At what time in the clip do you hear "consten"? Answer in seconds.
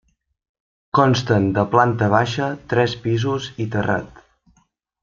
0.99-1.45